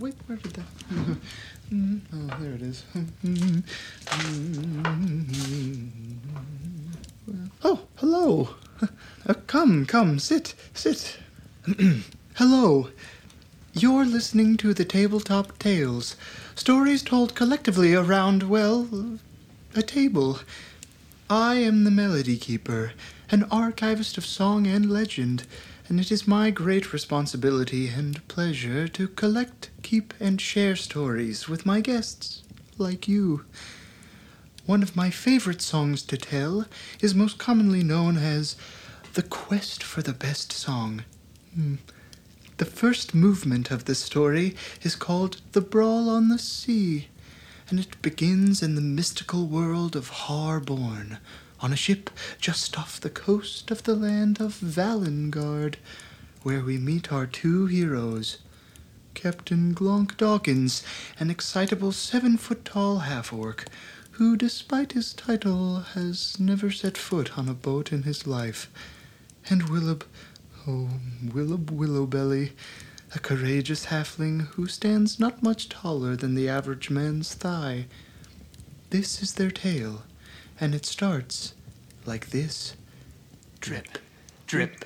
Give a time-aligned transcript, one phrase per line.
[0.00, 0.64] Wait, where did that?
[2.12, 2.84] Oh, there it is.
[7.62, 8.50] Oh, hello.
[9.26, 11.16] Uh, come, come, sit, sit.
[12.34, 12.90] hello.
[13.72, 16.16] You're listening to the Tabletop Tales,
[16.54, 19.18] stories told collectively around, well,
[19.74, 20.40] a table.
[21.30, 22.92] I am the Melody Keeper,
[23.30, 25.46] an archivist of song and legend,
[25.88, 31.66] and it is my great responsibility and pleasure to collect, keep, and share stories with
[31.66, 32.42] my guests,
[32.78, 33.44] like you.
[34.66, 36.66] One of my favorite songs to tell
[37.00, 38.56] is most commonly known as
[39.12, 41.04] The Quest for the Best Song.
[41.54, 41.74] Hmm.
[42.56, 47.08] The first movement of the story is called The Brawl on the Sea,
[47.68, 51.18] and it begins in the mystical world of Harbourne,
[51.64, 55.76] on a ship just off the coast of the land of Valengaard,
[56.42, 58.36] where we meet our two heroes.
[59.14, 60.82] Captain Glonk Dawkins,
[61.18, 63.64] an excitable seven foot tall half orc,
[64.10, 68.70] who, despite his title, has never set foot on a boat in his life,
[69.48, 70.02] and Willub,
[70.68, 70.90] oh,
[71.24, 72.50] Willub Willowbelly,
[73.14, 77.86] a courageous halfling who stands not much taller than the average man's thigh.
[78.90, 80.02] This is their tale,
[80.60, 81.54] and it starts
[82.06, 82.76] like this.
[83.60, 83.98] Drip,
[84.46, 84.84] drip.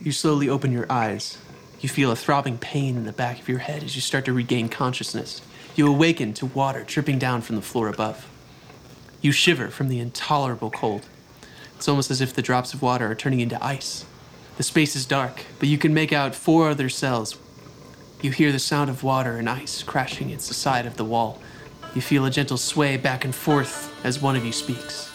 [0.00, 1.38] You slowly open your eyes.
[1.80, 4.32] You feel a throbbing pain in the back of your head as you start to
[4.32, 5.42] regain consciousness.
[5.76, 8.28] You awaken to water dripping down from the floor above.
[9.20, 11.06] You shiver from the intolerable cold.
[11.76, 14.06] It's almost as if the drops of water are turning into ice.
[14.56, 17.36] The space is dark, but you can make out four other cells.
[18.22, 21.40] You hear the sound of water and ice crashing against the side of the wall.
[21.94, 25.13] You feel a gentle sway back and forth as one of you speaks.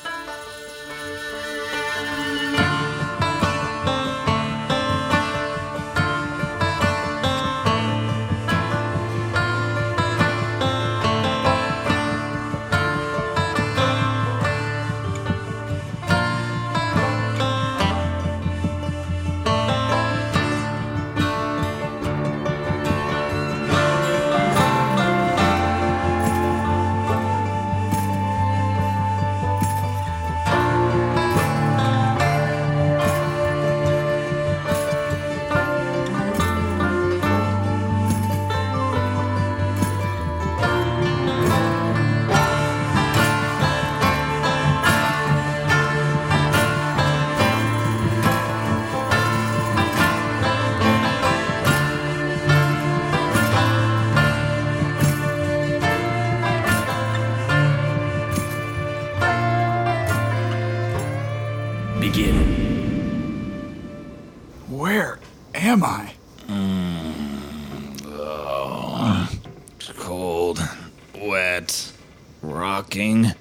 [72.79, 73.33] Rocking.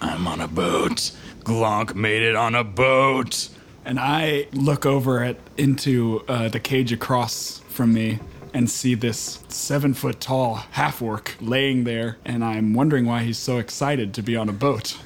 [0.00, 1.12] I'm on a boat.
[1.40, 3.50] Glonk made it on a boat.
[3.84, 8.20] And I look over at into uh, the cage across from me
[8.54, 13.36] and see this seven foot tall half orc laying there, and I'm wondering why he's
[13.36, 14.96] so excited to be on a boat.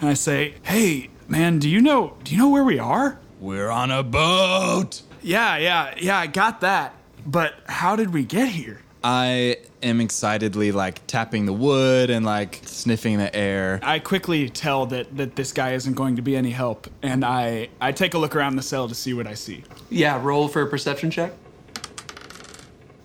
[0.00, 3.70] And I say, "Hey, man, do you know do you know where we are?" We're
[3.70, 5.02] on a boat.
[5.22, 6.94] Yeah, yeah, yeah, I got that.
[7.26, 8.82] But how did we get here?
[9.02, 13.80] I am excitedly like tapping the wood and like sniffing the air.
[13.82, 17.68] I quickly tell that, that this guy isn't going to be any help, and I,
[17.80, 19.64] I take a look around the cell to see what I see.
[19.90, 21.32] Yeah, roll for a perception check.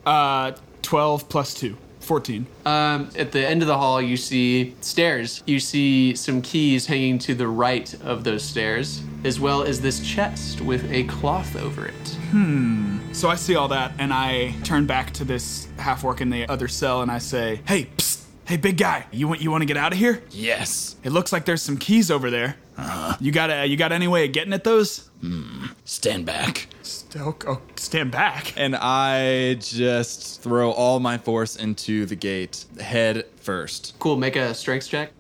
[0.06, 2.46] Uh, 12 plus 2, 14.
[2.66, 5.44] Um, at the end of the hall, you see stairs.
[5.46, 10.00] You see some keys hanging to the right of those stairs, as well as this
[10.02, 12.18] chest with a cloth over it.
[13.14, 16.46] So I see all that, and I turn back to this half orc in the
[16.50, 19.66] other cell, and I say, "Hey, psst, hey, big guy, you want you want to
[19.66, 20.24] get out of here?
[20.32, 20.96] Yes.
[21.04, 22.58] It looks like there's some keys over there.
[22.78, 23.16] Uh-huh.
[23.20, 25.10] You got a you got any way of getting at those?
[25.22, 25.68] Hmm.
[25.86, 26.68] Stand back.
[27.18, 28.54] Oh, oh, stand back.
[28.58, 33.94] And I just throw all my force into the gate, head first.
[34.00, 35.12] Cool, make a strength check.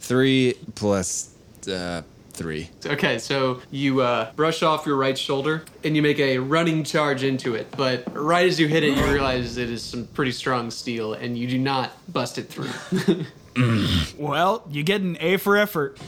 [0.00, 1.34] Three plus
[1.70, 2.02] uh,
[2.34, 2.68] three.
[2.84, 7.22] Okay, so you uh, brush off your right shoulder and you make a running charge
[7.22, 7.66] into it.
[7.76, 11.38] But right as you hit it, you realize it is some pretty strong steel and
[11.38, 13.24] you do not bust it through.
[14.18, 16.00] Well, you get an A for effort.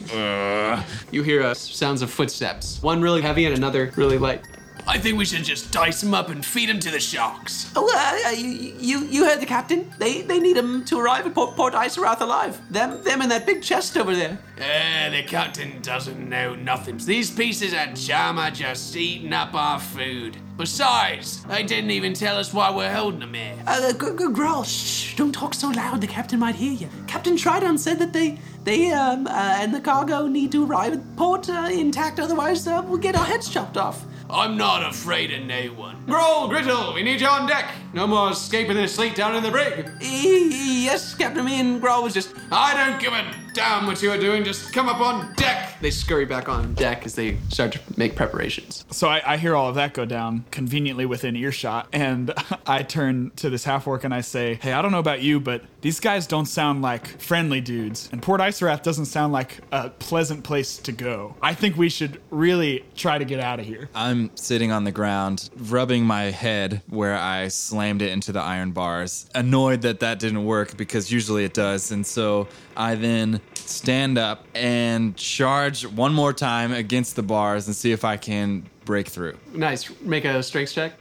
[1.12, 4.42] you hear uh, sounds of footsteps, one really heavy and another really light.
[4.88, 7.72] I think we should just dice them up and feed them to the sharks.
[7.74, 9.92] Oh, uh, uh, you, you you heard the captain.
[9.98, 12.60] They they need him to arrive at Port, Port Isarath alive.
[12.70, 14.38] Them them in that big chest over there.
[14.58, 16.98] Eh, the captain doesn't know nothing.
[16.98, 20.36] These pieces of jam are just eating up our food.
[20.56, 23.56] Besides, they didn't even tell us why we're holding them here.
[23.66, 25.14] Uh, g- g- Growl, shh!
[25.16, 26.00] Don't talk so loud.
[26.00, 26.88] The captain might hear you.
[27.06, 29.30] Captain Tridon said that they they um uh,
[29.60, 32.20] and the cargo need to arrive at port uh, intact.
[32.20, 34.04] Otherwise, uh, we'll get our heads chopped off.
[34.28, 36.04] I'm not afraid of no one.
[36.06, 37.72] Grawl, Griddle, we need you on deck.
[37.92, 39.90] No more escaping this sleep down in the brig.
[40.00, 41.44] Yes, Captain.
[41.44, 42.34] Me and Growl was just.
[42.50, 43.24] I don't give a
[43.54, 44.44] damn what you are doing.
[44.44, 45.74] Just come up on deck.
[45.80, 48.84] They scurry back on deck as they start to make preparations.
[48.90, 52.32] So I, I hear all of that go down conveniently within earshot, and
[52.66, 55.40] I turn to this half orc and I say, "Hey, I don't know about you,
[55.40, 59.90] but these guys don't sound like friendly dudes, and Port Isarath doesn't sound like a
[59.90, 61.36] pleasant place to go.
[61.42, 64.92] I think we should really try to get out of here." I'm sitting on the
[64.92, 70.18] ground, rubbing my head where I slammed it into the iron bars, annoyed that that
[70.18, 71.90] didn't work because usually it does.
[71.90, 77.76] And so I then stand up and charge one more time against the bars and
[77.76, 79.36] see if I can break through.
[79.52, 79.90] Nice.
[80.00, 80.92] Make a strength check.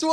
[0.00, 0.10] 20!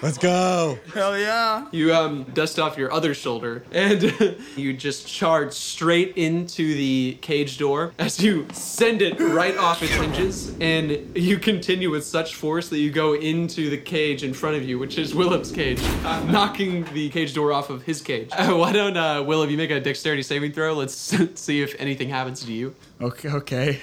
[0.00, 0.78] Let's go.
[0.94, 1.66] Hell yeah!
[1.72, 7.58] You um, dust off your other shoulder and you just charge straight into the cage
[7.58, 10.54] door as you send it right off its hinges.
[10.60, 14.62] And you continue with such force that you go into the cage in front of
[14.62, 18.28] you, which is Willem's cage, knocking the cage door off of his cage.
[18.32, 20.74] Uh, why don't, uh, Willem, you make a dexterity saving throw?
[20.74, 20.94] Let's
[21.34, 22.74] see if anything happens to you.
[23.00, 23.80] Okay, okay.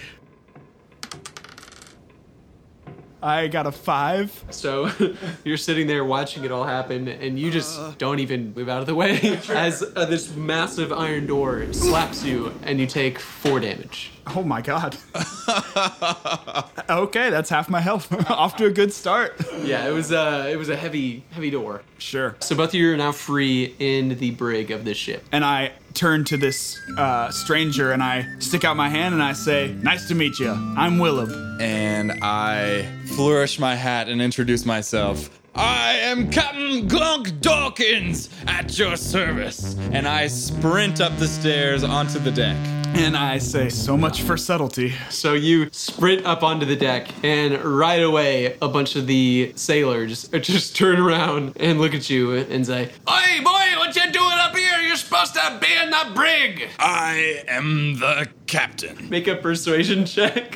[3.25, 4.43] I got a five.
[4.51, 4.91] So
[5.43, 8.85] you're sitting there watching it all happen, and you just don't even move out of
[8.85, 14.11] the way as uh, this massive iron door slaps you, and you take four damage.
[14.27, 14.95] Oh my god.
[16.89, 18.11] okay, that's half my health.
[18.29, 19.41] Off to a good start.
[19.63, 21.81] Yeah, it was uh, it was a heavy, heavy door.
[21.97, 22.35] Sure.
[22.41, 25.23] So both of you are now free in the brig of this ship.
[25.31, 29.33] And I turn to this uh, stranger and I stick out my hand and I
[29.33, 30.51] say, Nice to meet you.
[30.51, 31.57] I'm Willem.
[31.61, 32.83] And I
[33.15, 35.29] flourish my hat and introduce myself.
[35.55, 39.77] I am Captain Glonk Dawkins at your service.
[39.91, 42.57] And I sprint up the stairs onto the deck.
[42.95, 44.93] And I say, So much for subtlety.
[45.09, 50.27] So you sprint up onto the deck, and right away, a bunch of the sailors
[50.41, 54.55] just turn around and look at you and say, "Hey, boy, what you doing up
[54.55, 54.64] here?
[54.95, 59.09] You're supposed to be in the brig." I am the captain.
[59.09, 60.55] Make a persuasion check.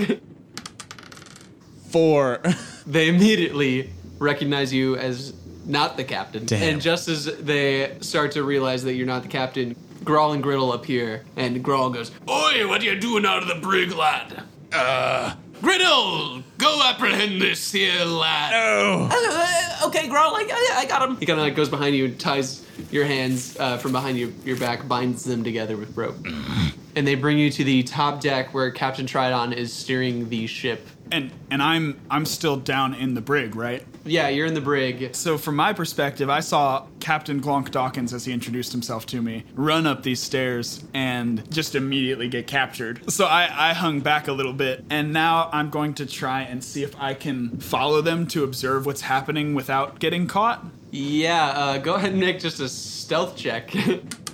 [1.89, 2.41] Four.
[2.87, 5.33] they immediately recognize you as
[5.65, 6.45] not the captain.
[6.45, 6.63] Damn.
[6.63, 9.75] And just as they start to realize that you're not the captain,
[10.05, 13.55] Grawl and Griddle appear, and Grawl goes, Oi, what are you doing out of the
[13.55, 14.43] brig, lad?
[14.71, 18.53] Uh, Griddle, go apprehend this here lad.
[18.55, 19.09] oh.
[19.11, 21.17] Uh, okay, Growl, I, I, I got him.
[21.17, 24.29] He kind of like goes behind you and ties your hands uh, from behind your,
[24.45, 26.15] your back, binds them together with rope.
[26.95, 30.87] and they bring you to the top deck where Captain Tridon is steering the ship.
[31.11, 33.85] And and I'm I'm still down in the brig, right?
[34.05, 35.15] Yeah, you're in the brig.
[35.15, 39.43] So from my perspective, I saw Captain Glonk Dawkins as he introduced himself to me
[39.53, 43.11] run up these stairs and just immediately get captured.
[43.11, 46.63] So I, I hung back a little bit, and now I'm going to try and
[46.63, 50.65] see if I can follow them to observe what's happening without getting caught.
[50.91, 53.71] Yeah, uh, go ahead and make just a stealth check.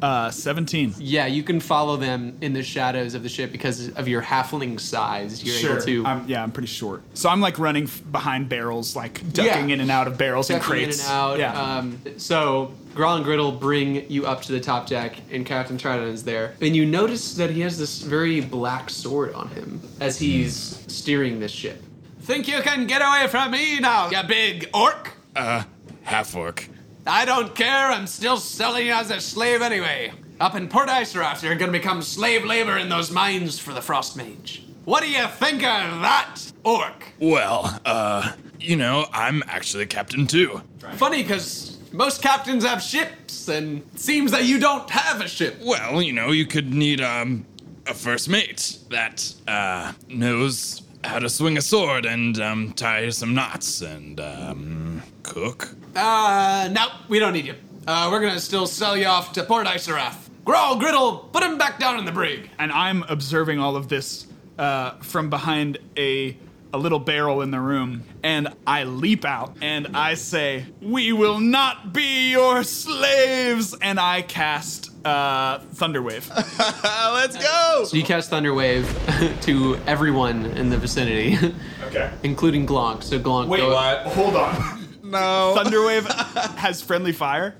[0.00, 0.94] Uh, 17.
[0.98, 4.78] yeah, you can follow them in the shadows of the ship because of your halfling
[4.78, 5.42] size.
[5.42, 6.04] You're able to.
[6.06, 7.02] I'm, yeah, I'm pretty short.
[7.14, 9.74] So I'm like running f- behind barrels, like ducking Yeah.
[9.74, 11.02] in and out of barrels and ducking in crates.
[11.02, 11.38] and out.
[11.38, 11.60] Yeah.
[11.60, 16.12] Um, so Grawl and Griddle bring you up to the top deck, and Captain Tridon
[16.12, 16.54] is there.
[16.60, 21.40] And you notice that he has this very black sword on him as he's steering
[21.40, 21.82] this ship.
[22.20, 25.12] Think you can get away from me now, you big orc?
[25.34, 25.62] Uh,
[26.02, 26.68] half orc.
[27.08, 27.90] I don't care.
[27.90, 30.12] I'm still selling you as a slave anyway.
[30.40, 34.14] Up in Port Isarath, you're gonna become slave labor in those mines for the Frost
[34.14, 34.62] Mage.
[34.84, 37.04] What do you think of that, orc?
[37.18, 40.60] Well, uh, you know, I'm actually a captain too.
[40.96, 45.56] Funny, because most captains have ships, and it seems that you don't have a ship.
[45.62, 47.46] Well, you know, you could need, um,
[47.86, 53.34] a first mate that, uh, knows how to swing a sword and, um, tie some
[53.34, 55.74] knots and, um, cook.
[55.94, 57.54] Uh, no, we don't need you.
[57.86, 60.28] Uh, we're gonna still sell you off to Port Isarath.
[60.44, 62.48] Grawl, Griddle, put him back down in the brig.
[62.58, 64.26] and I'm observing all of this
[64.58, 66.36] uh, from behind a
[66.70, 71.40] a little barrel in the room, and I leap out and I say, "We will
[71.40, 76.28] not be your slaves!" And I cast uh, Thunderwave.
[77.14, 77.84] let's go.
[77.86, 81.38] So you cast Thunderwave to everyone in the vicinity,
[81.84, 82.10] Okay.
[82.22, 83.02] including Glonk.
[83.02, 83.74] So Glonk, Wait, go,
[84.10, 84.77] Hold on.
[85.10, 85.54] No.
[85.56, 86.06] Thunderwave
[86.56, 87.56] has friendly fire.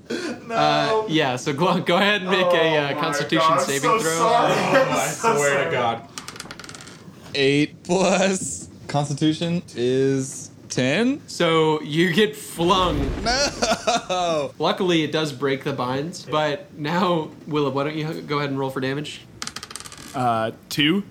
[0.47, 1.05] No.
[1.09, 1.35] Yeah.
[1.35, 4.11] So Glonk, go ahead and make a uh, Constitution saving throw.
[4.11, 6.07] Oh, I swear to God.
[7.35, 11.21] Eight plus Constitution is ten.
[11.27, 13.09] So you get flung.
[13.23, 14.51] No.
[14.59, 16.25] Luckily, it does break the binds.
[16.25, 19.21] But now, Willa, why don't you go ahead and roll for damage?
[20.15, 21.03] Uh, two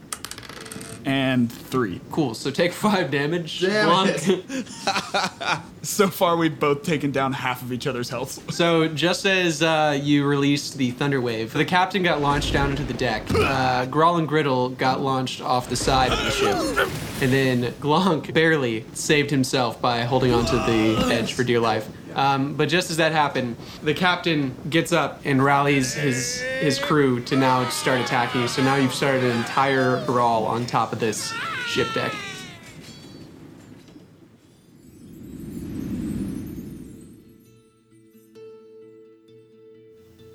[1.08, 2.02] and three.
[2.10, 2.34] Cool.
[2.34, 3.60] So take five damage.
[3.60, 5.62] Damn Glonk.
[5.80, 8.52] So far, we've both taken down half of each other's health.
[8.52, 12.82] So just as uh, you released the thunder wave, the captain got launched down into
[12.82, 13.22] the deck.
[13.30, 16.88] Uh, Grawl and Griddle got launched off the side of the ship,
[17.22, 21.88] and then Glonk barely saved himself by holding onto the edge for dear life.
[22.18, 27.22] Um, but just as that happened, the captain gets up and rallies his his crew
[27.26, 28.48] to now start attacking.
[28.48, 31.32] So now you've started an entire brawl on top of this
[31.66, 32.12] ship deck.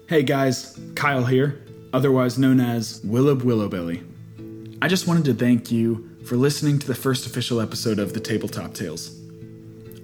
[0.07, 4.05] Hey guys, Kyle here, otherwise known as Willub Willowbelly.
[4.81, 8.21] I just wanted to thank you for listening to the first official episode of the
[8.21, 9.22] Tabletop Tales.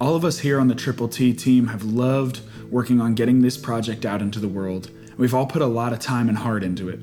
[0.02, 2.40] All of us here on the Triple T team have loved
[2.72, 6.00] working on getting this project out into the world, we've all put a lot of
[6.00, 7.02] time and heart into it.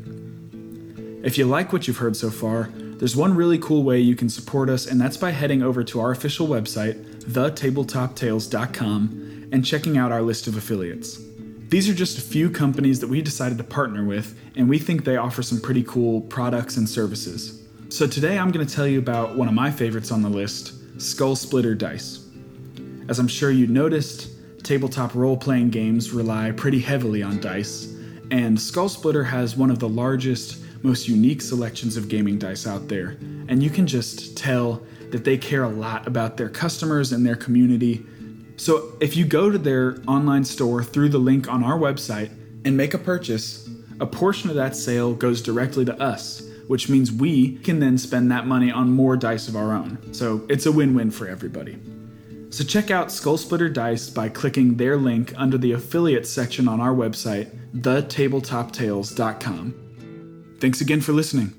[1.22, 4.30] If you like what you've heard so far, there's one really cool way you can
[4.30, 10.10] support us, and that's by heading over to our official website, thetabletoptales.com, and checking out
[10.10, 11.20] our list of affiliates.
[11.68, 15.04] These are just a few companies that we decided to partner with, and we think
[15.04, 17.62] they offer some pretty cool products and services.
[17.90, 20.72] So today I'm going to tell you about one of my favorites on the list
[20.98, 22.25] Skull Splitter Dice.
[23.08, 24.30] As I'm sure you noticed,
[24.64, 27.94] tabletop role playing games rely pretty heavily on dice,
[28.32, 32.88] and Skull Splitter has one of the largest, most unique selections of gaming dice out
[32.88, 33.16] there,
[33.48, 34.82] and you can just tell
[35.12, 38.04] that they care a lot about their customers and their community.
[38.56, 42.30] So if you go to their online store through the link on our website
[42.64, 43.68] and make a purchase,
[44.00, 48.32] a portion of that sale goes directly to us, which means we can then spend
[48.32, 50.12] that money on more dice of our own.
[50.12, 51.78] So it's a win win for everybody.
[52.56, 56.80] So check out Skull Splitter Dice by clicking their link under the affiliates section on
[56.80, 59.74] our website, thetabletoptales.com.
[60.58, 61.52] Thanks again for listening.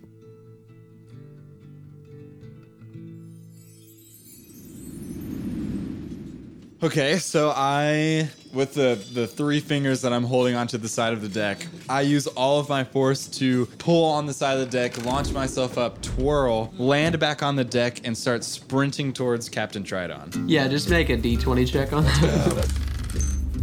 [6.84, 11.22] Okay, so I, with the the three fingers that I'm holding onto the side of
[11.22, 14.78] the deck, I use all of my force to pull on the side of the
[14.78, 19.84] deck, launch myself up, twirl, land back on the deck, and start sprinting towards Captain
[19.84, 20.46] Tridon.
[20.48, 22.24] Yeah, just make a d20 check on that.
[22.24, 22.68] Uh,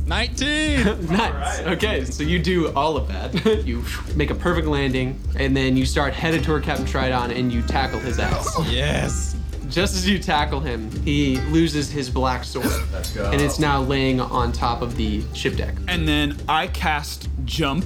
[0.07, 1.07] 19.
[1.17, 1.61] nice.
[1.61, 3.65] Okay, so you do all of that.
[3.65, 3.85] you
[4.17, 8.01] make a perfect landing, and then you start headed toward Captain Tridon, and you tackle
[8.01, 8.59] his ass.
[8.69, 9.37] yes.
[9.75, 12.67] Just as you tackle him, he loses his black sword,
[13.19, 15.75] and it's now laying on top of the ship deck.
[15.89, 17.85] And then I cast Jump.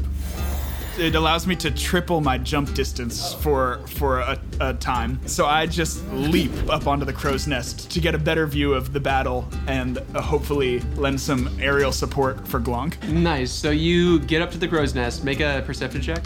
[0.98, 5.18] It allows me to triple my jump distance for for a, a time.
[5.26, 8.92] So I just leap up onto the crow's nest to get a better view of
[8.92, 13.02] the battle and uh, hopefully lend some aerial support for Glonk.
[13.08, 13.50] Nice.
[13.50, 16.22] So you get up to the crow's nest, make a perception check.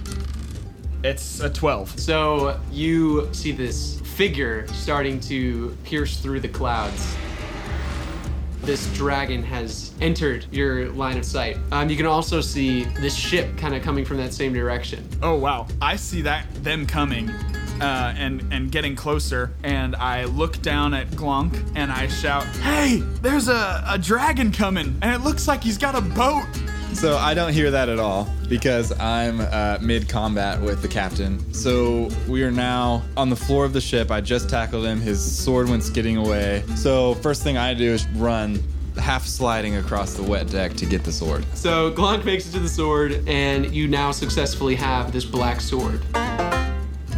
[1.04, 2.00] It's a 12.
[2.00, 7.16] So you see this figure starting to pierce through the clouds.
[8.60, 11.56] This dragon has entered your line of sight.
[11.72, 15.08] Um, you can also see this ship kind of coming from that same direction.
[15.20, 15.66] Oh wow!
[15.80, 21.08] I see that them coming, uh, and and getting closer, and I look down at
[21.08, 25.78] Glonk and I shout, "Hey, there's a, a dragon coming, and it looks like he's
[25.78, 26.46] got a boat."
[26.94, 31.52] So I don't hear that at all because I'm uh, mid combat with the captain.
[31.52, 34.10] So we are now on the floor of the ship.
[34.10, 35.00] I just tackled him.
[35.00, 36.62] His sword went skidding away.
[36.76, 38.62] So first thing I do is run,
[38.98, 41.44] half sliding across the wet deck to get the sword.
[41.54, 46.02] So Glonk makes it to the sword, and you now successfully have this black sword.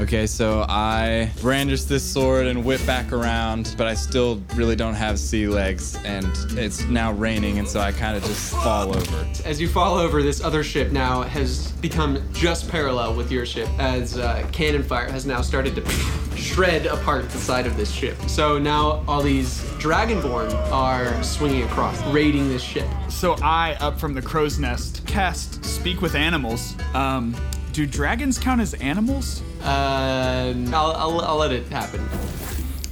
[0.01, 4.95] Okay, so I brandish this sword and whip back around, but I still really don't
[4.95, 6.27] have sea legs, and
[6.59, 9.27] it's now raining, and so I kind of just fall over.
[9.45, 13.69] As you fall over, this other ship now has become just parallel with your ship,
[13.79, 15.89] as uh, cannon fire has now started to
[16.37, 18.17] shred apart the side of this ship.
[18.27, 22.89] So now all these dragonborn are swinging across, raiding this ship.
[23.09, 26.75] So I, up from the crow's nest, cast Speak with Animals.
[26.95, 27.37] Um,
[27.73, 29.43] do dragons count as animals?
[29.65, 32.07] Uh, I'll, I'll, I'll let it happen.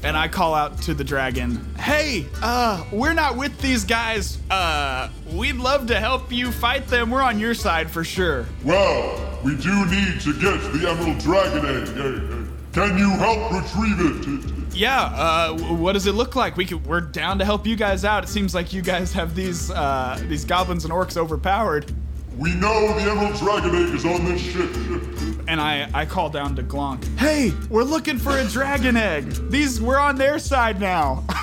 [0.05, 4.39] and I call out to the dragon, "Hey, uh, we're not with these guys.
[4.51, 7.11] Uh, we'd love to help you fight them.
[7.11, 11.67] We're on your side for sure." Well, we do need to get the Emerald Dragon
[11.67, 12.49] Egg.
[12.73, 14.75] Can you help retrieve it?
[14.75, 15.03] Yeah.
[15.03, 16.57] Uh, what does it look like?
[16.57, 18.25] We could, we're down to help you guys out.
[18.25, 21.93] It seems like you guys have these uh, these goblins and orcs overpowered.
[22.39, 24.71] We know the Emerald Dragon Egg is on this ship.
[25.53, 27.05] And I, I call down to Glonk.
[27.19, 29.51] Hey, we're looking for a dragon egg.
[29.51, 31.25] These we're on their side now.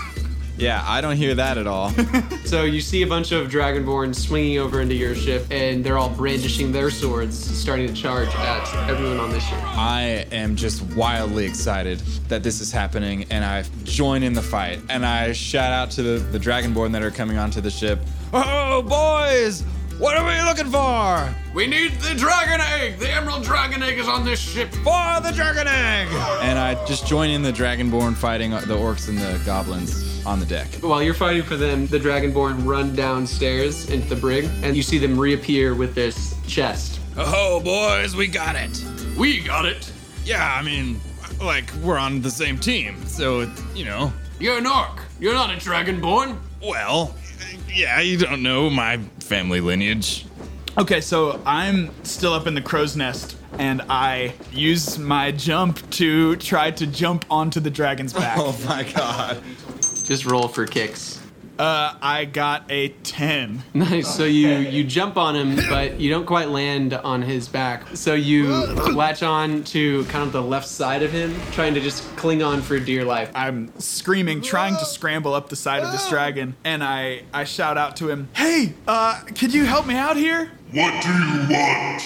[0.57, 1.93] Yeah, I don't hear that at all.
[2.43, 6.09] So you see a bunch of dragonborn swinging over into your ship, and they're all
[6.09, 9.57] brandishing their swords, starting to charge at everyone on this ship.
[9.63, 14.81] I am just wildly excited that this is happening, and I join in the fight.
[14.89, 17.99] And I shout out to the, the dragonborn that are coming onto the ship.
[18.33, 19.63] Oh, boys!
[19.99, 21.35] What are we looking for?
[21.53, 22.99] We need the dragon egg.
[22.99, 24.71] The emerald dragon egg is on this ship.
[24.75, 26.07] For the dragon egg!
[26.41, 30.39] And I just join in the dragonborn fighting uh, the orcs and the goblins on
[30.39, 30.67] the deck.
[30.75, 34.99] While you're fighting for them, the dragonborn run downstairs into the brig, and you see
[34.99, 37.01] them reappear with this chest.
[37.17, 38.81] Oh, boys, we got it.
[39.17, 39.91] We got it.
[40.23, 41.01] Yeah, I mean,
[41.41, 44.13] like, we're on the same team, so, you know.
[44.39, 45.01] You're an orc.
[45.19, 46.37] You're not a dragonborn.
[46.63, 47.13] Well,
[47.67, 48.99] yeah, you don't know my
[49.29, 50.25] family lineage.
[50.77, 56.35] Okay, so I'm still up in the crow's nest, and I use my jump to
[56.37, 58.37] try to jump onto the dragon's back.
[58.41, 59.41] Oh my god.
[60.05, 61.18] Just roll for kicks.
[61.59, 63.63] Uh, I got a 10.
[63.73, 64.15] Nice.
[64.15, 67.83] So you you jump on him, but you don't quite land on his back.
[67.95, 72.03] So you latch on to kind of the left side of him, trying to just
[72.15, 73.29] cling on for dear life.
[73.35, 77.77] I'm screaming, trying to scramble up the side of this dragon, and I, I shout
[77.77, 80.51] out to him, Hey, uh, could you help me out here?
[80.71, 82.01] What do you want,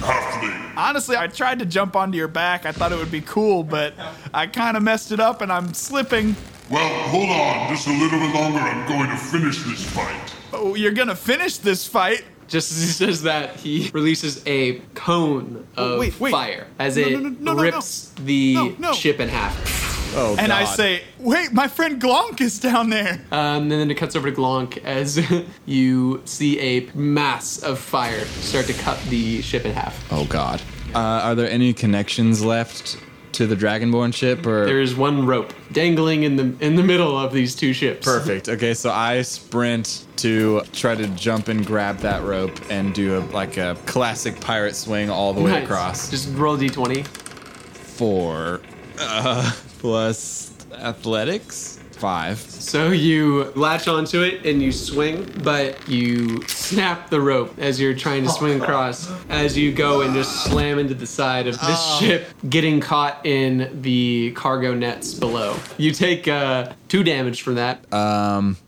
[0.00, 0.76] Halfling?
[0.76, 2.66] Honestly, I tried to jump onto your back.
[2.66, 3.94] I thought it would be cool, but
[4.34, 6.34] I kind of messed it up and I'm slipping.
[6.70, 8.58] Well, hold on just a little bit longer.
[8.58, 10.34] I'm going to finish this fight.
[10.52, 12.24] Oh, you're gonna finish this fight?
[12.48, 16.30] Just as he says that, he releases a cone of wait, wait.
[16.30, 18.92] fire as No, it no, no, no, no, rips the No, no.
[18.92, 20.14] ship in half.
[20.16, 23.20] Oh And I say, Wait, my friend Glonk is down there.
[23.32, 25.20] Um, and then it cuts over to Glonk as
[25.66, 30.02] you see a mass of fire start to cut the ship in half.
[30.12, 30.62] Oh god.
[30.94, 32.96] Uh, are there any connections left
[33.36, 37.18] to the dragonborn ship or There is one rope dangling in the in the middle
[37.18, 38.04] of these two ships.
[38.06, 38.48] Perfect.
[38.48, 43.20] Okay, so I sprint to try to jump and grab that rope and do a
[43.32, 45.64] like a classic pirate swing all the way Nice.
[45.64, 46.10] across.
[46.10, 47.06] Just roll a d20.
[47.06, 48.60] Four
[48.98, 51.78] uh, plus athletics.
[51.96, 52.38] Five.
[52.38, 57.94] So you latch onto it and you swing, but you snap the rope as you're
[57.94, 61.98] trying to swing across as you go and just slam into the side of this
[61.98, 65.56] ship, getting caught in the cargo nets below.
[65.78, 67.90] You take uh, two damage from that.
[67.94, 68.58] Um,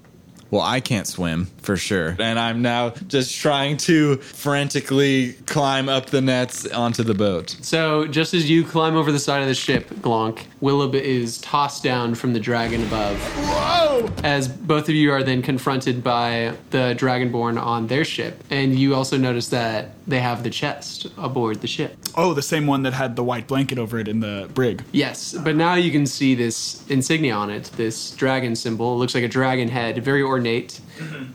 [0.51, 6.07] well, I can't swim for sure, and I'm now just trying to frantically climb up
[6.07, 7.57] the nets onto the boat.
[7.63, 11.83] So just as you climb over the side of the ship, Glonk, Willub is tossed
[11.85, 13.17] down from the dragon above.
[13.47, 14.09] Whoa!
[14.23, 18.95] as both of you are then confronted by the dragonborn on their ship and you
[18.95, 22.93] also notice that they have the chest aboard the ship Oh, the same one that
[22.93, 24.85] had the white blanket over it in the brig.
[24.93, 29.15] yes but now you can see this insignia on it this dragon symbol it looks
[29.17, 30.38] like a dragon head very ornate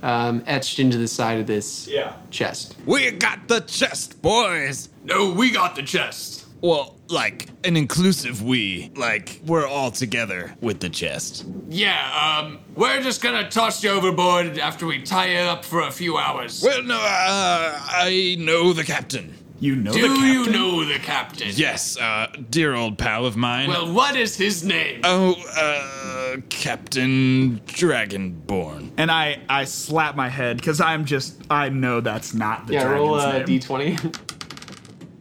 [0.01, 2.13] um, etched into the side of this Yeah.
[2.31, 4.89] chest We got the chest, boys.
[5.03, 6.45] No, we got the chest.
[6.61, 8.89] Well, like an inclusive we.
[8.95, 11.45] Like we're all together with the chest.
[11.69, 15.91] Yeah, um, we're just gonna toss you overboard after we tie you up for a
[15.91, 16.61] few hours.
[16.63, 19.33] Well, no, uh, I know the captain.
[19.59, 20.23] You know Do the captain?
[20.25, 21.47] you know the captain?
[21.53, 23.69] Yes, uh, dear old pal of mine.
[23.69, 25.01] Well, what is his name?
[25.03, 28.91] oh, uh, Captain Dragonborn.
[28.97, 32.83] And I, I slap my head because I'm just, I know that's not the yeah
[32.83, 33.59] dragon's roll a name.
[33.59, 34.29] d20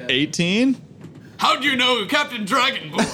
[0.09, 0.77] 18.
[1.43, 3.09] How do you know Captain Dragonborn?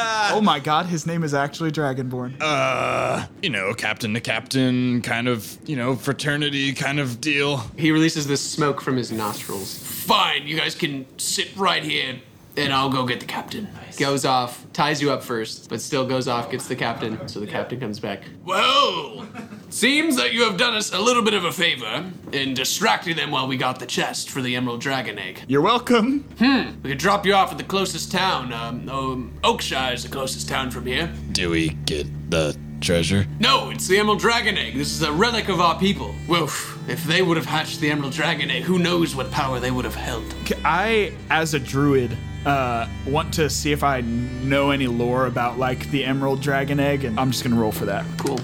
[0.34, 2.34] Oh my god, his name is actually Dragonborn.
[2.40, 7.58] Uh, you know, captain to captain, kind of, you know, fraternity kind of deal.
[7.76, 12.20] he releases this smoke from his nostrils Fine, you guys can sit right here, and
[12.56, 13.68] I'll go get the captain.
[13.98, 17.46] goes off ties you up first but still goes off gets the captain so the
[17.46, 19.26] captain comes back Well,
[19.70, 23.30] seems that you have done us a little bit of a favor in distracting them
[23.30, 25.42] while we got the chest for the Emerald Dragon Egg.
[25.48, 26.20] You're welcome.
[26.38, 26.80] Hmm.
[26.82, 28.52] We could drop you off at the closest town.
[28.52, 31.12] Um, um, Oakshire is the closest town from here.
[31.32, 33.26] Do we get the treasure?
[33.38, 34.74] No, it's the Emerald Dragon Egg.
[34.74, 36.14] This is a relic of our people.
[36.26, 39.70] Well, if they would have hatched the Emerald Dragon Egg, who knows what power they
[39.70, 40.24] would have held.
[40.64, 45.90] I, as a druid, uh, want to see if I know any lore about like
[45.90, 48.06] the Emerald Dragon Egg, and I'm just gonna roll for that.
[48.16, 48.38] Cool.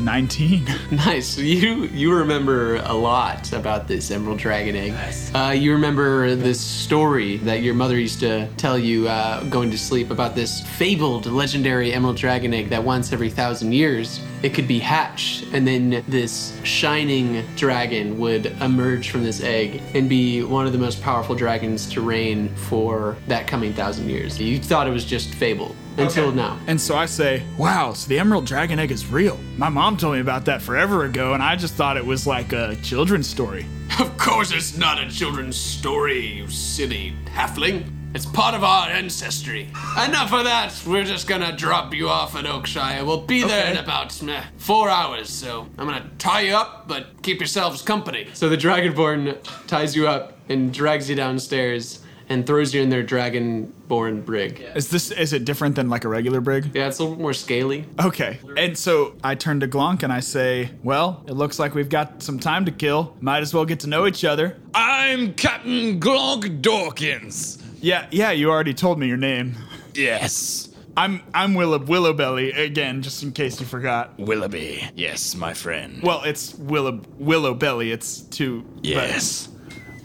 [0.00, 0.66] 19.
[0.90, 1.36] Nice.
[1.36, 4.94] You you remember a lot about this Emerald Dragon Egg.
[5.34, 9.78] Uh, you remember this story that your mother used to tell you uh, going to
[9.78, 14.68] sleep about this fabled legendary Emerald Dragon Egg that once every thousand years it could
[14.68, 20.66] be hatched, and then this shining dragon would emerge from this egg and be one
[20.66, 24.38] of the most powerful dragons to reign for that coming thousand years.
[24.40, 26.58] You thought it was just fable until now.
[26.66, 29.38] And so I say, wow, so the Emerald Dragon Egg is real.
[29.56, 32.52] My mom told me about that forever ago, and I just thought it was like
[32.52, 33.66] a children's story.
[33.98, 37.90] Of course, it's not a children's story, you silly halfling.
[38.14, 39.68] It's part of our ancestry.
[40.02, 40.74] Enough of that.
[40.86, 43.06] We're just gonna drop you off at Oakshire.
[43.06, 47.22] We'll be there in about meh, four hours, so I'm gonna tie you up, but
[47.22, 48.28] keep yourselves company.
[48.34, 53.04] So the Dragonborn ties you up and drags you downstairs and throws you in their
[53.04, 54.60] Dragonborn brig.
[54.74, 56.70] Is this is it different than like a regular brig?
[56.74, 57.84] Yeah, it's a little more scaly.
[58.00, 58.38] Okay.
[58.56, 62.22] And so I turn to Glonk and I say, well, it looks like we've got
[62.22, 63.16] some time to kill.
[63.20, 64.56] Might as well get to know each other.
[64.74, 67.62] I'm Captain Glonk Dawkins.
[67.80, 69.54] Yeah, yeah, you already told me your name.
[69.94, 70.68] Yes.
[70.96, 74.18] I'm I'm Willow Willowbelly again, just in case you forgot.
[74.18, 74.82] Willoughby.
[74.94, 76.02] Yes, my friend.
[76.02, 77.92] Well, it's Willow Willowbelly.
[77.92, 78.62] It's two.
[78.76, 79.48] but- yes.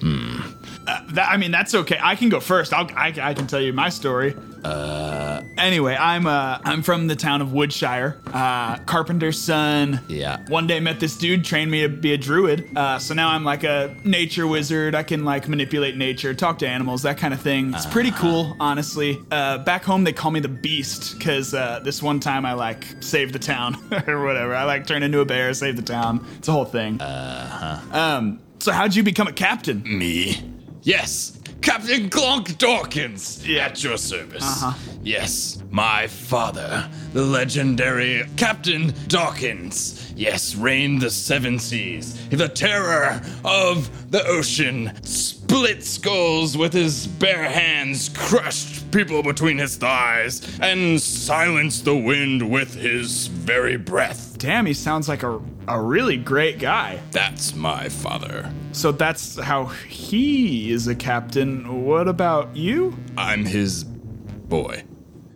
[0.02, 0.40] Hmm.
[0.86, 2.00] That, I mean, that's okay.
[2.02, 2.74] I can go first.
[2.74, 4.36] I'll, I, I can tell you my story.
[4.64, 5.42] Uh.
[5.58, 8.20] Anyway, I'm uh I'm from the town of Woodshire.
[8.28, 10.00] Uh, carpenter's son.
[10.08, 10.46] Yeah.
[10.50, 12.70] One day met this dude, trained me to be a druid.
[12.76, 14.94] Uh, so now I'm like a nature wizard.
[14.94, 17.74] I can like manipulate nature, talk to animals, that kind of thing.
[17.74, 19.20] It's pretty cool, honestly.
[19.32, 22.86] Uh, back home they call me the Beast because uh, this one time I like
[23.00, 24.56] saved the town or whatever.
[24.56, 26.26] I like turned into a bear, saved the town.
[26.38, 27.02] It's a whole thing.
[27.02, 27.98] Uh huh.
[28.00, 28.40] Um.
[28.60, 29.82] So how'd you become a captain?
[29.84, 30.51] Me?
[30.84, 31.38] Yes.
[31.62, 33.48] Captain Glonk Dawkins.
[33.48, 34.42] At your service.
[34.44, 34.74] Uh-huh.
[35.04, 35.62] Yes.
[35.70, 40.12] My father, the legendary Captain Dawkins.
[40.16, 42.28] Yes, reigned the seven seas.
[42.30, 44.92] The terror of the ocean.
[45.04, 52.50] Split skulls with his bare hands, crushed people between his thighs, and silenced the wind
[52.50, 54.31] with his very breath.
[54.42, 57.00] Damn, he sounds like a, a really great guy.
[57.12, 58.52] That's my father.
[58.72, 61.86] So that's how he is a captain.
[61.86, 62.98] What about you?
[63.16, 64.84] I'm his boy.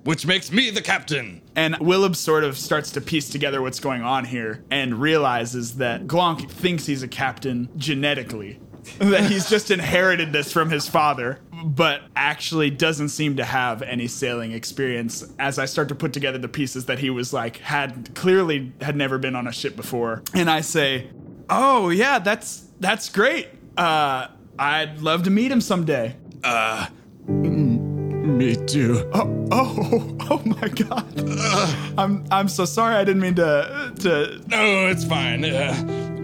[0.05, 1.43] Which makes me the captain.
[1.55, 6.07] And Willub sort of starts to piece together what's going on here and realizes that
[6.07, 8.59] Glonk thinks he's a captain genetically.
[8.97, 14.07] that he's just inherited this from his father, but actually doesn't seem to have any
[14.07, 15.25] sailing experience.
[15.39, 18.95] As I start to put together the pieces that he was like, had clearly had
[18.95, 20.21] never been on a ship before.
[20.33, 21.09] And I say,
[21.49, 23.47] Oh, yeah, that's that's great.
[23.77, 24.27] Uh,
[24.59, 26.15] I'd love to meet him someday.
[26.43, 26.87] uh
[27.27, 29.09] Me too.
[29.13, 31.99] Oh, oh, oh my God!
[31.99, 32.95] I'm I'm so sorry.
[32.95, 34.41] I didn't mean to to.
[34.47, 35.45] No, it's fine.
[35.45, 35.73] Uh,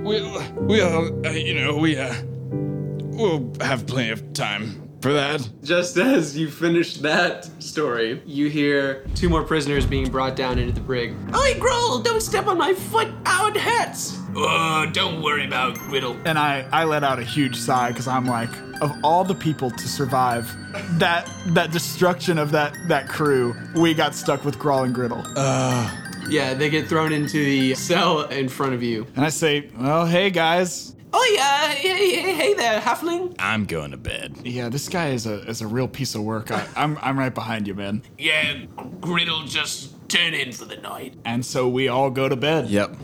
[0.04, 2.14] we'll, we'll, uh, you know, we, uh,
[2.52, 5.48] we'll have plenty of time for that.
[5.64, 10.74] Just as you finish that story, you hear two more prisoners being brought down into
[10.74, 11.12] the brig.
[11.36, 13.08] Oi, Grawl, don't step on my foot.
[13.26, 14.18] Ow, it hurts.
[14.36, 16.16] Oh, don't worry about Riddle.
[16.26, 18.50] And I I let out a huge sigh because I'm like,
[18.82, 20.56] of all the people to survive
[21.00, 25.24] that that destruction of that that crew, we got stuck with Grawl and Griddle.
[25.36, 25.98] Uh.
[26.30, 29.06] Yeah, they get thrown into the cell in front of you.
[29.16, 30.96] and I say, well, hey guys.
[31.14, 33.36] Oi, yeah, hey, hey, hey there, halfling.
[33.38, 34.38] I'm going to bed.
[34.46, 36.52] Yeah, this guy is a is a real piece of work.
[36.52, 38.02] I, I'm I'm right behind you, man.
[38.18, 38.64] Yeah,
[39.02, 41.16] Griddle just turn in for the night.
[41.26, 42.70] And so we all go to bed.
[42.70, 42.96] Yep.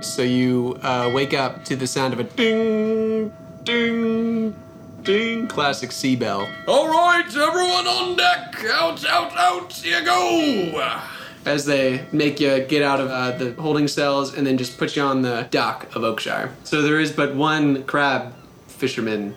[0.00, 3.30] So you uh, wake up to the sound of a ding,
[3.64, 4.54] ding,
[5.02, 6.48] ding, classic sea bell.
[6.66, 8.64] All right, everyone on deck.
[8.64, 9.84] Out, out, out.
[9.84, 11.00] You go.
[11.46, 14.94] As they make you get out of uh, the holding cells and then just put
[14.94, 16.50] you on the dock of Oakshire.
[16.64, 18.34] So there is but one crab
[18.66, 19.34] fisherman,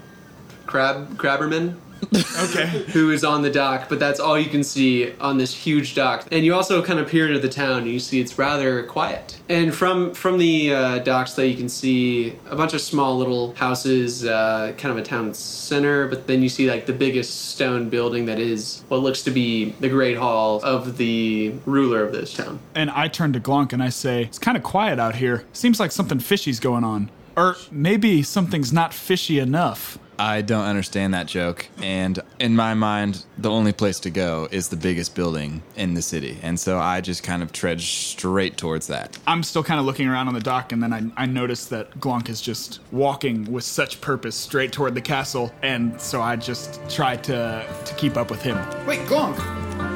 [0.65, 1.77] crab crabberman,
[2.11, 2.67] Okay.
[2.93, 6.25] who is on the dock, but that's all you can see on this huge dock.
[6.31, 9.39] And you also kind of peer into the town, and you see it's rather quiet.
[9.49, 13.53] And from from the uh, docks, that you can see a bunch of small little
[13.55, 16.07] houses, uh, kind of a town center.
[16.07, 19.71] But then you see like the biggest stone building that is what looks to be
[19.79, 22.59] the Great Hall of the ruler of this town.
[22.75, 25.45] And I turn to Glonk and I say, It's kind of quiet out here.
[25.53, 27.09] Seems like something fishy's going on.
[27.35, 29.97] Or maybe something's not fishy enough.
[30.23, 31.67] I don't understand that joke.
[31.81, 36.01] And in my mind, the only place to go is the biggest building in the
[36.01, 36.37] city.
[36.41, 39.17] And so I just kind of tread straight towards that.
[39.27, 41.99] I'm still kind of looking around on the dock, and then I, I notice that
[41.99, 46.79] Glonk is just walking with such purpose straight toward the castle, and so I just
[46.89, 48.55] try to to keep up with him.
[48.87, 49.37] Wait, Glonk,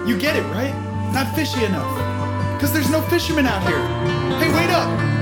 [0.06, 0.76] you get it, right?
[1.13, 1.94] Not fishy enough.
[2.58, 3.80] Because there's no fishermen out here.
[4.40, 5.16] Hey, wait up!